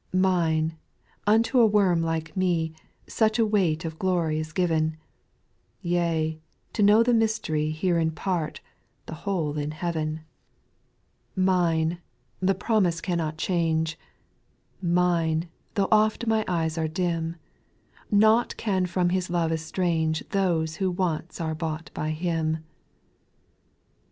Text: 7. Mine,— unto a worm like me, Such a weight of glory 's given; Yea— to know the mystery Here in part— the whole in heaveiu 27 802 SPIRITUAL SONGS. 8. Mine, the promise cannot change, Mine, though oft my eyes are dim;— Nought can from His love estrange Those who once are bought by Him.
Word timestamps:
7. 0.09 0.19
Mine,— 0.19 0.77
unto 1.27 1.59
a 1.59 1.65
worm 1.67 2.01
like 2.01 2.35
me, 2.35 2.73
Such 3.05 3.37
a 3.37 3.45
weight 3.45 3.85
of 3.85 3.99
glory 3.99 4.41
's 4.41 4.51
given; 4.51 4.97
Yea— 5.83 6.41
to 6.73 6.81
know 6.81 7.03
the 7.03 7.13
mystery 7.13 7.69
Here 7.69 7.99
in 7.99 8.09
part— 8.09 8.61
the 9.05 9.13
whole 9.13 9.59
in 9.59 9.69
heaveiu 9.69 10.21
27 10.25 10.25
802 11.37 11.37
SPIRITUAL 11.37 11.37
SONGS. 11.37 11.99
8. 12.01 12.01
Mine, 12.01 12.01
the 12.39 12.55
promise 12.55 12.99
cannot 13.01 13.37
change, 13.37 13.99
Mine, 14.81 15.49
though 15.75 15.87
oft 15.91 16.25
my 16.25 16.43
eyes 16.47 16.79
are 16.79 16.87
dim;— 16.87 17.35
Nought 18.09 18.57
can 18.57 18.87
from 18.87 19.09
His 19.09 19.29
love 19.29 19.51
estrange 19.51 20.27
Those 20.29 20.77
who 20.77 20.89
once 20.89 21.39
are 21.39 21.53
bought 21.53 21.91
by 21.93 22.09
Him. 22.09 22.63